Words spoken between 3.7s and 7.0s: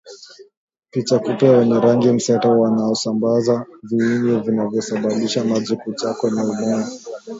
viini vinavyosababisha maji kujaa kwenye moyo